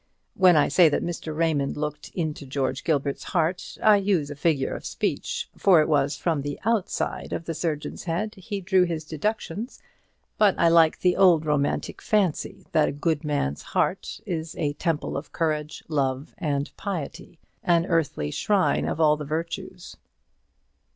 [0.33, 1.37] When I say that Mr.
[1.37, 6.15] Raymond looked into George Gilbert's heart, I use a figure of speech, for it was
[6.17, 9.79] from the outside of the surgeon's head he drew his deductions;
[10.39, 15.15] but I like the old romantic fancy, that a good man's heart is a temple
[15.15, 19.97] of courage, love, and piety an earthly shrine of all the virtues.